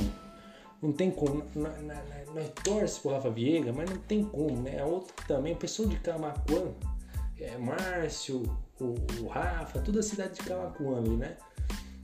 Não 0.82 0.92
tem 0.92 1.12
como. 1.12 1.44
Nós 1.54 2.50
torce 2.64 2.98
pro 2.98 3.12
Rafa 3.12 3.30
Viegas, 3.30 3.72
mas 3.72 3.88
não 3.88 3.98
tem 3.98 4.24
como, 4.24 4.62
né? 4.62 4.84
Outro 4.84 5.14
também, 5.28 5.54
pessoa 5.54 5.88
de 5.88 5.96
Camacuã, 6.00 6.72
é, 7.38 7.56
Márcio, 7.56 8.42
o, 8.80 8.94
o 9.22 9.28
Rafa, 9.28 9.78
toda 9.78 10.00
a 10.00 10.02
cidade 10.02 10.34
de 10.34 10.42
Camacuã 10.42 10.98
ali, 10.98 11.16
né? 11.16 11.36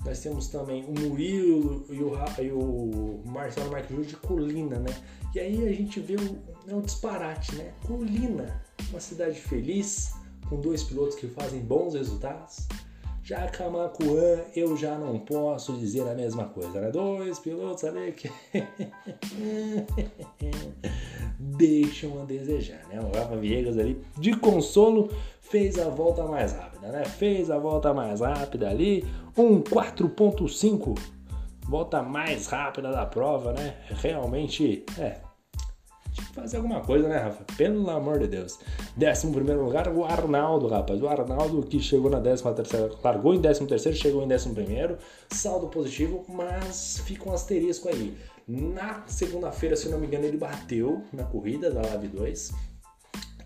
Nós 0.05 0.21
temos 0.21 0.49
também 0.49 0.85
o 0.85 0.93
Murilo 0.93 1.87
e 1.89 2.03
o, 2.03 2.13
e 2.41 2.51
o 2.51 3.23
Marcelo 3.25 3.71
Marques 3.71 4.07
de 4.07 4.17
Colina, 4.17 4.79
né? 4.79 4.91
E 5.35 5.39
aí 5.39 5.69
a 5.69 5.73
gente 5.73 6.01
vê 6.01 6.17
o, 6.17 6.39
é 6.67 6.75
um 6.75 6.81
disparate, 6.81 7.55
né? 7.55 7.73
Colina, 7.87 8.63
uma 8.91 9.01
cidade 9.01 9.41
feliz, 9.41 10.13
com 10.49 10.61
dois 10.61 10.83
pilotos 10.83 11.15
que 11.15 11.29
fazem 11.29 11.61
bons 11.61 11.95
resultados. 11.95 12.67
Já 13.33 13.47
Camacuã, 13.47 14.43
eu 14.55 14.77
já 14.77 14.99
não 14.99 15.19
posso 15.19 15.73
dizer 15.79 16.07
a 16.07 16.13
mesma 16.13 16.45
coisa, 16.45 16.79
né? 16.79 16.91
Dois 16.91 17.39
pilotos 17.39 17.83
ali 17.83 18.13
que 18.13 18.31
deixam 21.41 22.21
a 22.21 22.27
desejar, 22.27 22.87
né? 22.89 23.01
O 23.01 23.17
Rafa 23.17 23.35
Viegas 23.37 23.79
ali, 23.79 24.05
de 24.19 24.37
consolo, 24.37 25.11
fez 25.41 25.79
a 25.79 25.89
volta 25.89 26.25
mais 26.25 26.53
rápida, 26.53 26.89
né? 26.89 27.07
Fez 27.07 27.51
a 27.51 27.59
volta 27.59 27.95
mais 27.95 28.21
rápida 28.21 28.69
ali, 28.69 29.03
um 29.35 29.63
4.5, 29.63 30.99
volta 31.67 32.03
mais 32.03 32.49
rápida 32.49 32.93
da 32.93 33.07
prova, 33.07 33.55
né? 33.55 33.77
Realmente, 33.89 34.85
é, 34.99 35.21
tinha 36.13 36.27
que 36.27 36.35
fazer 36.35 36.59
alguma 36.59 36.81
coisa, 36.81 37.09
né, 37.09 37.17
Rafa? 37.17 37.45
Pelo 37.57 37.91
amor 37.91 38.19
de 38.19 38.29
Deus. 38.29 38.59
Décimo 38.97 39.33
primeiro 39.33 39.65
lugar, 39.65 39.89
o 39.89 40.05
Arnaldo, 40.05 40.69
rapaz. 40.69 41.01
O 41.03 41.09
Arnaldo 41.09 41.63
que 41.63 41.81
chegou 41.81 42.11
na 42.11 42.21
décima 42.21 42.53
terceira, 42.53 42.91
largou 43.03 43.35
em 43.35 43.41
décimo 43.41 43.67
terceiro, 43.67 43.97
chegou 43.97 44.23
em 44.23 44.29
décimo 44.29 44.55
primeiro. 44.55 44.99
Saldo 45.31 45.69
positivo, 45.69 46.25
mas 46.29 47.03
fica 47.07 47.29
um 47.29 47.33
asterisco 47.33 47.89
aí. 47.89 48.17
Na 48.47 49.05
segunda-feira, 49.07 49.75
se 49.75 49.89
não 49.89 49.99
me 49.99 50.07
engano, 50.07 50.25
ele 50.25 50.37
bateu 50.37 51.03
na 51.13 51.25
corrida 51.25 51.71
da 51.71 51.81
Live 51.81 52.09
2. 52.09 52.53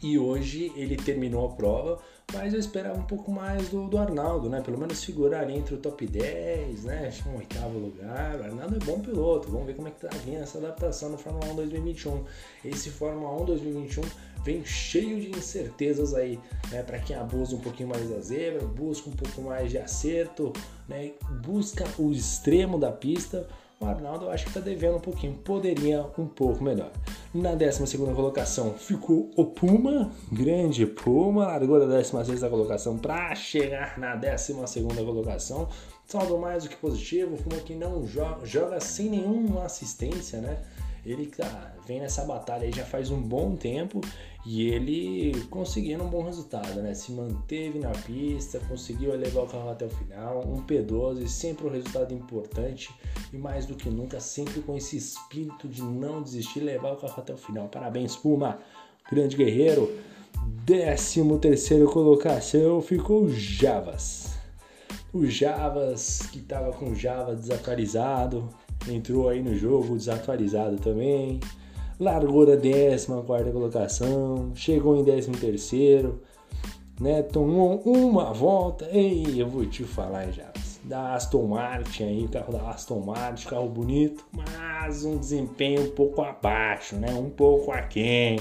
E 0.02 0.18
hoje 0.18 0.72
ele 0.76 0.96
terminou 0.96 1.46
a 1.46 1.54
prova 1.54 1.98
mas 2.32 2.52
eu 2.52 2.58
esperava 2.58 2.98
um 2.98 3.04
pouco 3.04 3.30
mais 3.30 3.68
do, 3.68 3.88
do 3.88 3.98
Arnaldo, 3.98 4.48
né? 4.48 4.60
Pelo 4.60 4.78
menos 4.78 5.02
figurar 5.02 5.42
ali 5.42 5.56
entre 5.56 5.74
o 5.74 5.78
top 5.78 6.06
10, 6.06 6.84
né? 6.84 7.12
Um 7.26 7.36
oitavo 7.36 7.78
lugar. 7.78 8.40
O 8.40 8.44
Arnaldo 8.44 8.76
é 8.76 8.78
bom 8.78 9.00
piloto, 9.00 9.48
vamos 9.48 9.66
ver 9.66 9.74
como 9.74 9.88
é 9.88 9.90
que 9.90 10.00
tá 10.00 10.10
vindo 10.24 10.42
essa 10.42 10.58
adaptação 10.58 11.10
no 11.10 11.18
Fórmula 11.18 11.52
1 11.52 11.56
2021. 11.56 12.24
Esse 12.64 12.90
Fórmula 12.90 13.40
1 13.42 13.44
2021 13.44 14.02
vem 14.44 14.64
cheio 14.64 15.20
de 15.20 15.30
incertezas 15.30 16.14
aí, 16.14 16.38
né? 16.70 16.82
Para 16.82 16.98
quem 16.98 17.14
abusa 17.14 17.54
um 17.54 17.60
pouquinho 17.60 17.88
mais 17.88 18.08
da 18.08 18.20
zebra, 18.20 18.66
busca 18.66 19.08
um 19.08 19.12
pouco 19.14 19.40
mais 19.42 19.70
de 19.70 19.78
acerto, 19.78 20.52
né? 20.88 21.12
Busca 21.44 21.84
o 21.96 22.10
extremo 22.10 22.78
da 22.78 22.90
pista 22.90 23.46
o 23.78 23.84
Arnaldo 23.84 24.26
eu 24.26 24.30
acho 24.30 24.44
que 24.44 24.50
está 24.50 24.60
devendo 24.60 24.96
um 24.96 25.00
pouquinho, 25.00 25.34
poderia 25.34 26.06
um 26.18 26.26
pouco 26.26 26.64
melhor. 26.64 26.90
Na 27.34 27.54
12 27.54 27.98
colocação 27.98 28.72
ficou 28.74 29.30
o 29.36 29.44
Puma, 29.44 30.10
grande 30.32 30.86
Puma, 30.86 31.46
largou 31.46 31.78
da 31.78 31.86
16 31.86 32.40
colocação 32.40 32.96
para 32.96 33.34
chegar 33.34 33.98
na 33.98 34.16
12 34.16 34.54
colocação. 35.04 35.68
Saldo 36.06 36.38
mais 36.38 36.62
do 36.62 36.70
que 36.70 36.76
positivo, 36.76 37.34
o 37.34 37.42
Puma 37.42 37.60
que 37.60 37.74
não 37.74 38.06
joga, 38.06 38.46
joga 38.46 38.80
sem 38.80 39.10
nenhuma 39.10 39.64
assistência, 39.64 40.40
né? 40.40 40.62
Ele 41.06 41.26
tá, 41.26 41.72
vem 41.86 42.00
nessa 42.00 42.24
batalha 42.24 42.64
aí 42.64 42.72
já 42.72 42.84
faz 42.84 43.12
um 43.12 43.22
bom 43.22 43.54
tempo 43.54 44.00
e 44.44 44.68
ele 44.68 45.40
conseguindo 45.50 46.02
um 46.02 46.08
bom 46.08 46.24
resultado, 46.24 46.82
né? 46.82 46.94
Se 46.94 47.12
manteve 47.12 47.78
na 47.78 47.92
pista, 47.92 48.58
conseguiu 48.68 49.14
elevar 49.14 49.44
o 49.44 49.46
carro 49.46 49.70
até 49.70 49.86
o 49.86 49.88
final, 49.88 50.44
um 50.44 50.60
P12, 50.66 51.28
sempre 51.28 51.64
um 51.64 51.70
resultado 51.70 52.12
importante 52.12 52.90
e 53.32 53.38
mais 53.38 53.66
do 53.66 53.76
que 53.76 53.88
nunca, 53.88 54.18
sempre 54.18 54.60
com 54.62 54.76
esse 54.76 54.96
espírito 54.96 55.68
de 55.68 55.80
não 55.80 56.20
desistir, 56.20 56.58
levar 56.58 56.94
o 56.94 56.96
carro 56.96 57.14
até 57.18 57.32
o 57.32 57.38
final. 57.38 57.68
Parabéns, 57.68 58.16
Puma, 58.16 58.58
grande 59.08 59.36
guerreiro. 59.36 59.88
13 60.66 61.38
terceiro 61.38 61.88
colocação 61.88 62.82
ficou 62.82 63.28
Javas. 63.28 64.34
O 65.12 65.24
Javas, 65.24 66.28
que 66.32 66.40
estava 66.40 66.72
com 66.72 66.90
o 66.90 66.94
Java 66.94 67.36
desatualizado, 67.36 68.48
entrou 68.88 69.28
aí 69.28 69.42
no 69.42 69.54
jogo 69.54 69.96
desatualizado 69.96 70.76
também. 70.76 71.40
Largou 71.98 72.44
da 72.44 72.56
14 72.56 73.06
colocação, 73.52 74.52
chegou 74.54 74.96
em 74.96 75.04
13, 75.04 75.30
né? 77.00 77.22
Tomou 77.22 77.80
uma 77.80 78.32
volta. 78.32 78.86
Ei, 78.90 79.40
eu 79.40 79.48
vou 79.48 79.64
te 79.66 79.84
falar 79.84 80.30
já. 80.30 80.52
Da 80.84 81.14
Aston 81.14 81.46
Martin 81.46 82.04
aí, 82.04 82.28
carro 82.28 82.52
da 82.52 82.70
Aston 82.70 83.00
Martin, 83.00 83.48
carro 83.48 83.68
bonito, 83.68 84.24
mas 84.32 85.04
um 85.04 85.16
desempenho 85.16 85.82
um 85.82 85.90
pouco 85.90 86.22
abaixo, 86.22 86.96
né? 86.96 87.12
Um 87.14 87.30
pouco 87.30 87.72
aquém. 87.72 88.38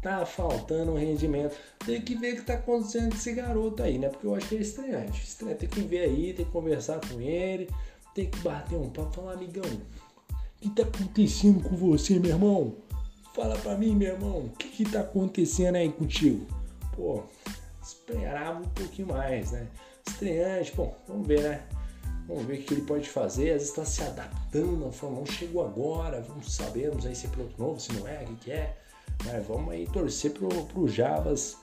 Tá 0.00 0.24
faltando 0.24 0.92
um 0.92 0.96
rendimento. 0.96 1.56
Tem 1.84 2.00
que 2.00 2.14
ver 2.14 2.34
o 2.34 2.36
que 2.36 2.42
tá 2.42 2.54
acontecendo 2.54 3.10
com 3.10 3.16
esse 3.16 3.32
garoto 3.32 3.82
aí, 3.82 3.98
né? 3.98 4.08
Porque 4.08 4.26
eu 4.26 4.34
acho 4.34 4.48
que 4.48 4.56
é 4.56 4.60
estreante. 4.60 5.24
Estreante 5.24 5.66
tem 5.66 5.68
que 5.68 5.80
ver 5.80 6.00
aí, 6.00 6.32
tem 6.32 6.46
que 6.46 6.52
conversar 6.52 7.00
com 7.00 7.20
ele 7.20 7.68
tem 8.18 8.28
que 8.28 8.38
bater 8.40 8.76
um 8.76 8.90
papo, 8.90 9.12
falar, 9.12 9.34
amigão, 9.34 9.62
o 9.62 10.60
que 10.60 10.70
tá 10.70 10.82
acontecendo 10.82 11.62
com 11.62 11.76
você, 11.76 12.18
meu 12.18 12.32
irmão? 12.32 12.74
Fala 13.32 13.56
pra 13.58 13.76
mim, 13.76 13.94
meu 13.94 14.14
irmão, 14.14 14.38
o 14.38 14.50
que, 14.58 14.68
que 14.68 14.84
tá 14.84 15.02
acontecendo 15.02 15.76
aí 15.76 15.92
contigo? 15.92 16.44
Pô, 16.96 17.22
esperava 17.80 18.58
um 18.58 18.68
pouquinho 18.70 19.06
mais, 19.06 19.52
né? 19.52 19.68
Estreante, 20.04 20.72
bom, 20.74 20.96
vamos 21.06 21.28
ver, 21.28 21.42
né? 21.42 21.62
Vamos 22.26 22.44
ver 22.44 22.58
o 22.58 22.62
que 22.64 22.74
ele 22.74 22.82
pode 22.82 23.08
fazer. 23.08 23.52
Às 23.52 23.62
vezes 23.62 23.68
está 23.68 23.84
se 23.84 24.02
adaptando 24.02 24.84
ao 24.84 24.90
Fórmula 24.90 25.22
1, 25.22 25.26
chegou 25.26 25.64
agora, 25.64 26.20
vamos 26.20 26.52
sabermos 26.52 27.06
aí 27.06 27.14
se 27.14 27.26
é 27.28 27.30
piloto 27.30 27.54
novo, 27.56 27.78
se 27.78 27.92
não 27.92 28.08
é, 28.08 28.24
o 28.24 28.26
que, 28.26 28.34
que 28.46 28.50
é. 28.50 28.76
Mas 29.26 29.46
vamos 29.46 29.70
aí 29.72 29.86
torcer 29.86 30.32
pro, 30.32 30.48
pro 30.48 30.88
Javas 30.88 31.56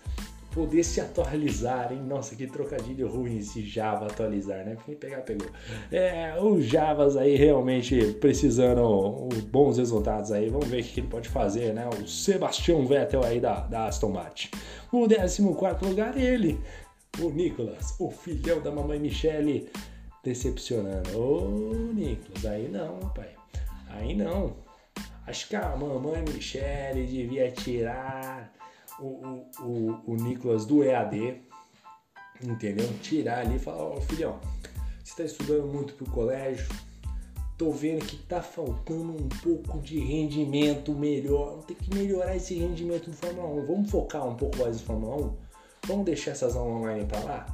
poder 0.56 0.84
se 0.86 1.02
atualizar, 1.02 1.92
hein? 1.92 2.02
Nossa, 2.02 2.34
que 2.34 2.48
trocadilho 2.48 3.10
ruim 3.10 3.40
esse 3.40 3.62
Java 3.62 4.06
atualizar, 4.06 4.66
né? 4.66 4.78
Quem 4.86 4.96
pegar, 4.96 5.22
pegou. 5.22 5.50
É, 5.92 6.34
os 6.42 6.66
Javas 6.66 7.18
aí 7.18 7.36
realmente 7.36 8.14
precisando 8.22 9.28
bons 9.52 9.78
resultados 9.78 10.32
aí. 10.32 10.50
Vamos 10.50 10.70
ver 10.70 10.82
o 10.82 10.84
que 10.86 11.02
ele 11.02 11.08
pode 11.08 11.28
fazer, 11.28 11.74
né? 11.74 11.90
O 11.90 12.08
Sebastião 12.08 12.88
Vettel 12.88 13.22
aí 13.22 13.42
da, 13.42 13.60
da 13.68 13.88
Aston 13.88 14.12
Martin. 14.12 14.50
O 14.94 15.06
14 15.10 15.42
lugar, 15.84 16.18
ele, 16.18 16.58
o 17.20 17.30
Nicolas, 17.30 17.94
o 18.00 18.10
filhão 18.10 18.62
da 18.62 18.72
mamãe 18.72 18.98
Michele, 18.98 19.70
decepcionando. 20.24 21.20
Ô, 21.20 21.92
Nicolas, 21.94 22.46
aí 22.46 22.70
não, 22.70 22.98
pai. 23.10 23.32
Aí 23.90 24.16
não. 24.16 24.56
Acho 25.28 25.50
que 25.50 25.56
a 25.58 25.76
mamãe 25.76 26.24
Michele 26.34 27.06
devia 27.08 27.52
tirar 27.52 28.55
o, 29.00 29.48
o, 29.60 30.02
o, 30.06 30.16
Nicolas 30.16 30.66
do 30.66 30.84
EAD, 30.84 31.42
entendeu? 32.44 32.88
Tirar 33.02 33.40
ali 33.40 33.56
e 33.56 33.60
falar, 33.60 33.84
ó, 33.84 33.98
oh, 33.98 34.02
filhão, 34.02 34.40
você 35.04 35.12
está 35.12 35.24
estudando 35.24 35.68
muito 35.68 35.94
pro 35.94 36.10
colégio, 36.10 36.68
tô 37.58 37.72
vendo 37.72 38.06
que 38.06 38.18
tá 38.18 38.42
faltando 38.42 39.12
um 39.12 39.30
pouco 39.44 39.80
de 39.80 40.00
rendimento 40.00 40.94
melhor, 40.94 41.64
tem 41.64 41.76
que 41.76 41.94
melhorar 41.94 42.36
esse 42.36 42.56
rendimento 42.56 43.10
do 43.10 43.16
Fórmula 43.16 43.48
1. 43.62 43.66
Vamos 43.66 43.92
focar 43.92 44.28
um 44.28 44.36
pouco 44.36 44.58
mais 44.58 44.80
no 44.80 44.86
Fórmula 44.86 45.16
1? 45.26 45.38
Vamos 45.88 46.06
deixar 46.06 46.32
essas 46.32 46.56
aulas 46.56 46.82
online 46.82 47.06
pra 47.06 47.20
lá? 47.20 47.46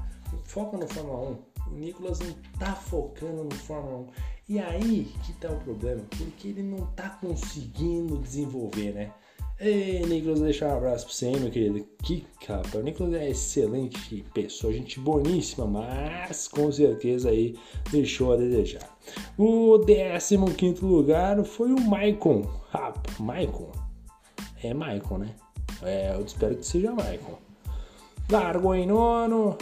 Foca 0.45 0.77
no 0.77 0.87
Fórmula 0.87 1.29
1. 1.29 1.51
O 1.67 1.73
Nicolas 1.75 2.19
não 2.19 2.33
tá 2.59 2.73
focando 2.73 3.43
no 3.43 3.55
Fórmula 3.55 3.97
1. 3.99 4.07
E 4.49 4.59
aí 4.59 5.13
que 5.23 5.33
tá 5.33 5.49
o 5.49 5.59
problema, 5.59 6.01
porque 6.09 6.49
ele 6.49 6.63
não 6.63 6.85
tá 6.87 7.09
conseguindo 7.09 8.17
desenvolver, 8.17 8.93
né? 8.93 9.13
Ei, 9.63 10.03
Nicolas, 10.07 10.39
deixa 10.39 10.67
um 10.67 10.75
abraço 10.75 11.05
pra 11.05 11.13
você, 11.13 11.31
meu 11.37 11.51
querido. 11.51 11.85
Que 12.01 12.25
capa. 12.43 12.79
O 12.79 12.81
Nicolas 12.81 13.13
é 13.13 13.29
excelente 13.29 14.25
pessoa, 14.33 14.73
gente 14.73 14.99
boníssima, 14.99 15.67
mas 15.67 16.47
com 16.47 16.71
certeza 16.71 17.29
aí 17.29 17.55
deixou 17.91 18.33
a 18.33 18.37
desejar. 18.37 18.97
O 19.37 19.77
15 19.77 20.83
lugar 20.83 21.43
foi 21.43 21.71
o 21.71 21.79
Maicon. 21.79 22.41
Rapa, 22.71 23.07
Maicon. 23.19 23.71
É 24.63 24.73
Maicon, 24.73 25.19
né? 25.19 25.35
É, 25.83 26.15
eu 26.15 26.25
espero 26.25 26.55
que 26.55 26.65
seja 26.65 26.91
Maicon. 26.91 27.37
Largou 28.31 28.73
em 28.73 28.87
nono, 28.87 29.55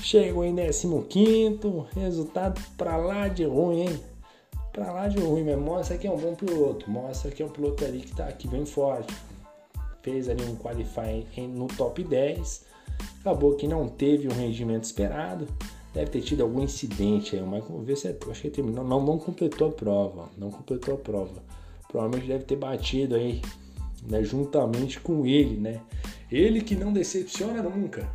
Chegou 0.00 0.44
em 0.44 0.54
15, 0.54 1.58
resultado 1.94 2.60
pra 2.76 2.96
lá 2.96 3.28
de 3.28 3.44
ruim, 3.44 3.82
hein? 3.82 4.00
Pra 4.76 4.92
lá 4.92 5.08
de 5.08 5.18
ruim 5.18 5.42
mesmo. 5.42 5.62
Mostra 5.62 5.96
que 5.96 6.06
é 6.06 6.10
um 6.10 6.18
bom 6.18 6.34
piloto. 6.34 6.90
Mostra 6.90 7.30
que 7.30 7.42
é 7.42 7.46
um 7.46 7.48
piloto 7.48 7.82
ali 7.82 8.00
que 8.00 8.14
tá 8.14 8.28
aqui 8.28 8.46
bem 8.46 8.66
forte. 8.66 9.12
Fez 10.02 10.28
ali 10.28 10.44
um 10.44 10.54
qualify 10.54 11.26
no 11.48 11.66
top 11.66 12.04
10. 12.04 12.66
Acabou 13.20 13.56
que 13.56 13.66
não 13.66 13.88
teve 13.88 14.28
o 14.28 14.32
rendimento 14.32 14.84
esperado. 14.84 15.48
Deve 15.94 16.10
ter 16.10 16.20
tido 16.20 16.42
algum 16.42 16.62
incidente 16.62 17.34
aí. 17.34 17.42
Mas 17.42 17.64
vamos 17.64 17.86
ver 17.86 17.96
se 17.96 18.06
é, 18.06 18.16
acho 18.30 18.42
que 18.42 18.50
terminou. 18.50 18.84
Não, 18.84 19.02
não 19.02 19.18
completou 19.18 19.68
a 19.68 19.72
prova. 19.72 20.28
Não 20.36 20.50
completou 20.50 20.92
a 20.92 20.98
prova. 20.98 21.42
Provavelmente 21.88 22.28
deve 22.28 22.44
ter 22.44 22.56
batido 22.56 23.14
aí, 23.14 23.40
né, 24.02 24.22
juntamente 24.22 25.00
com 25.00 25.24
ele, 25.24 25.56
né? 25.56 25.80
Ele 26.30 26.60
que 26.60 26.76
não 26.76 26.92
decepciona 26.92 27.62
nunca. 27.62 28.06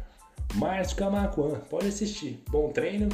Márcio 0.56 0.98
Camacuan, 0.98 1.62
pode 1.70 1.88
assistir. 1.88 2.44
Bom 2.52 2.70
treino. 2.70 3.10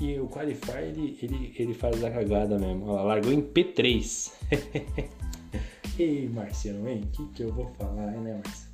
E 0.00 0.18
o 0.18 0.28
Qualify 0.28 0.78
ele, 0.82 1.18
ele, 1.22 1.54
ele 1.56 1.74
faz 1.74 2.02
a 2.02 2.10
cagada 2.10 2.58
mesmo. 2.58 2.90
Ela 2.90 3.02
largou 3.02 3.32
em 3.32 3.42
P3. 3.42 4.32
Ei, 5.98 6.28
Marciano, 6.28 6.88
hein? 6.88 7.02
O 7.04 7.10
que, 7.10 7.26
que 7.28 7.42
eu 7.42 7.52
vou 7.52 7.70
falar, 7.74 8.10
né, 8.12 8.40
Marcio? 8.42 8.68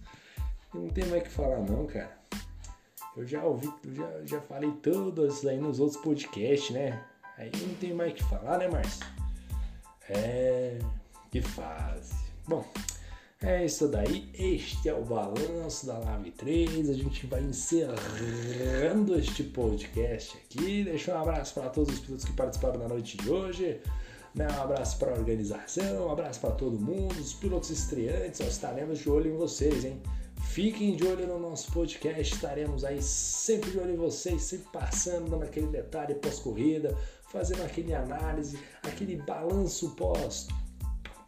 Eu 0.74 0.80
não 0.82 0.88
tenho 0.88 1.08
mais 1.08 1.22
o 1.22 1.24
que 1.24 1.30
falar, 1.30 1.60
não, 1.60 1.86
cara. 1.86 2.16
Eu 3.16 3.26
já 3.26 3.42
ouvi, 3.42 3.68
já, 3.94 4.24
já 4.24 4.40
falei 4.42 4.70
todos 4.82 5.44
aí 5.44 5.58
nos 5.58 5.80
outros 5.80 6.00
podcasts, 6.00 6.70
né? 6.70 7.02
Aí 7.36 7.50
não 7.60 7.74
tem 7.74 7.92
mais 7.92 8.12
o 8.12 8.14
que 8.14 8.22
falar, 8.24 8.58
né, 8.58 8.68
Márcio? 8.68 9.04
É. 10.08 10.78
Que 11.30 11.42
fase. 11.42 12.14
Bom, 12.46 12.64
é 13.40 13.64
isso 13.64 13.86
daí, 13.88 14.28
este 14.34 14.88
é 14.88 14.94
o 14.94 15.04
balanço 15.04 15.86
da 15.86 15.98
Live 15.98 16.32
3. 16.32 16.90
A 16.90 16.92
gente 16.92 17.26
vai 17.26 17.40
encerrando 17.42 19.16
este 19.16 19.44
podcast 19.44 20.36
aqui. 20.36 20.82
Deixa 20.82 21.14
um 21.14 21.22
abraço 21.22 21.54
para 21.54 21.70
todos 21.70 21.94
os 21.94 22.00
pilotos 22.00 22.24
que 22.24 22.32
participaram 22.32 22.78
da 22.80 22.88
noite 22.88 23.16
de 23.16 23.30
hoje. 23.30 23.80
Né? 24.34 24.46
Um 24.50 24.62
abraço 24.62 24.98
para 24.98 25.12
a 25.12 25.14
organização, 25.14 26.08
um 26.08 26.10
abraço 26.10 26.40
para 26.40 26.50
todo 26.50 26.78
mundo, 26.78 27.14
os 27.18 27.32
pilotos 27.32 27.70
estreantes. 27.70 28.40
Nós 28.40 28.54
estaremos 28.54 28.98
de 28.98 29.08
olho 29.08 29.32
em 29.32 29.36
vocês, 29.36 29.84
hein? 29.84 30.02
Fiquem 30.42 30.96
de 30.96 31.06
olho 31.06 31.26
no 31.26 31.38
nosso 31.38 31.70
podcast, 31.72 32.34
estaremos 32.34 32.84
aí 32.84 33.00
sempre 33.02 33.70
de 33.70 33.78
olho 33.78 33.94
em 33.94 33.96
vocês, 33.96 34.42
sempre 34.42 34.66
passando, 34.72 35.30
dando 35.30 35.44
aquele 35.44 35.66
detalhe 35.68 36.14
pós-corrida, 36.16 36.96
fazendo 37.28 37.62
aquele 37.62 37.94
análise, 37.94 38.58
aquele 38.82 39.16
balanço 39.16 39.94
pós 39.94 40.48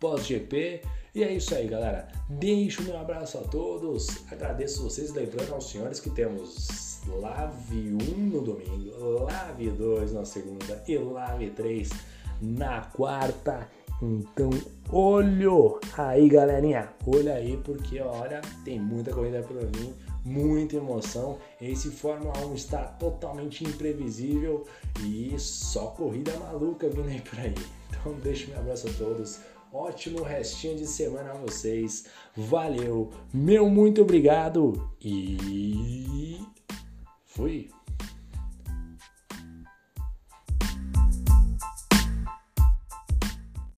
pós-GP. 0.00 0.82
E 1.12 1.24
é 1.24 1.32
isso 1.32 1.54
aí, 1.54 1.66
galera. 1.66 2.06
Deixo 2.28 2.82
meu 2.84 2.96
abraço 2.96 3.36
a 3.38 3.40
todos. 3.40 4.06
Agradeço 4.30 4.84
vocês. 4.84 5.12
Lembrando 5.12 5.52
aos 5.54 5.68
senhores 5.68 5.98
que 5.98 6.10
temos 6.10 7.00
Live 7.06 7.94
1 7.94 8.16
no 8.28 8.42
domingo, 8.42 9.24
Live 9.24 9.70
2 9.70 10.12
na 10.12 10.24
segunda 10.24 10.82
e 10.86 10.96
Live 10.96 11.50
3 11.50 11.90
na 12.40 12.82
quarta. 12.82 13.68
Então, 14.00 14.50
olho 14.90 15.80
aí, 15.98 16.28
galerinha. 16.28 16.90
Olha 17.04 17.34
aí, 17.34 17.56
porque 17.56 18.00
olha, 18.00 18.40
tem 18.64 18.78
muita 18.78 19.12
corrida 19.12 19.42
para 19.42 19.62
mim, 19.62 19.92
muita 20.24 20.76
emoção. 20.76 21.38
Esse 21.60 21.90
Fórmula 21.90 22.38
1 22.46 22.54
está 22.54 22.84
totalmente 22.84 23.64
imprevisível 23.64 24.64
e 25.04 25.34
só 25.38 25.88
corrida 25.88 26.32
maluca 26.38 26.88
vindo 26.88 27.08
aí 27.08 27.20
por 27.20 27.38
aí. 27.40 27.54
Então, 27.90 28.14
deixo 28.20 28.48
meu 28.48 28.60
abraço 28.60 28.88
a 28.88 28.92
todos. 28.92 29.40
Ótimo 29.72 30.24
restinho 30.24 30.76
de 30.76 30.86
semana 30.86 31.30
a 31.30 31.36
vocês. 31.36 32.06
Valeu, 32.36 33.12
meu 33.32 33.70
muito 33.70 34.02
obrigado 34.02 34.90
e 35.00 36.40
fui. 37.24 37.70